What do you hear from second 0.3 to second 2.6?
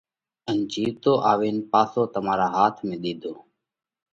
ان جيوَتو آوين پاسو تمارا